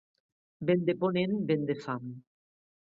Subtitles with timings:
[0.69, 2.13] Vent de ponent, vent de fam.